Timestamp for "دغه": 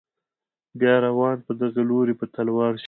1.61-1.81